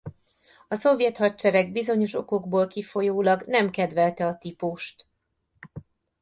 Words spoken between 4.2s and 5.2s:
a típust.